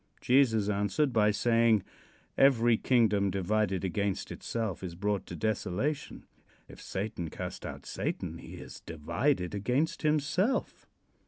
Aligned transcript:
Jesus 0.19 0.67
answered 0.67 1.13
by 1.13 1.29
saying: 1.29 1.83
"Every 2.35 2.75
kingdom 2.75 3.29
divided 3.29 3.85
against 3.85 4.31
itself 4.31 4.81
is 4.83 4.95
brought 4.95 5.27
to 5.27 5.35
desolation. 5.35 6.25
If 6.67 6.81
Satan 6.81 7.29
cast 7.29 7.67
out 7.67 7.85
Satan, 7.85 8.39
he 8.39 8.55
is 8.55 8.79
divided 8.79 9.53
against 9.53 10.01
himself." 10.01 10.87